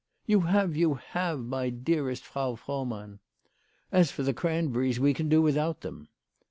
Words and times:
"You 0.25 0.39
have, 0.39 0.75
you 0.75 0.95
have, 0.95 1.41
my 1.41 1.69
dearest 1.69 2.25
Frau 2.25 2.55
Frohmann."" 2.55 3.19
As 3.91 4.09
for 4.09 4.23
the 4.23 4.33
cranberries, 4.33 4.99
we 4.99 5.13
can 5.13 5.29
do 5.29 5.43
without 5.43 5.81
them." 5.81 6.07